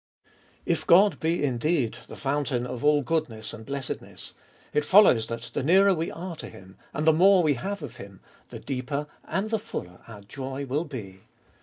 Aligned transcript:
2. 0.25 0.29
If 0.65 0.87
God 0.87 1.19
be 1.19 1.43
indeed 1.43 1.97
the 2.07 2.15
fountain 2.15 2.65
of 2.65 2.83
all 2.83 3.03
goodness 3.03 3.53
and 3.53 3.63
blessedness, 3.67 4.33
it 4.73 4.83
follows 4.83 5.27
that 5.27 5.51
the 5.53 5.61
nearer 5.61 5.93
we 5.93 6.09
are 6.09 6.35
to 6.37 6.49
Him, 6.49 6.75
and 6.91 7.05
the 7.05 7.13
more 7.13 7.43
we 7.43 7.53
have 7.53 7.83
of 7.83 7.97
Him, 7.97 8.19
the 8.49 8.57
deeper 8.57 9.05
and 9.25 9.51
the 9.51 9.59
fuller 9.59 9.99
our 10.07 10.21
joy 10.21 10.65
will 10.65 10.85
be. 10.85 11.21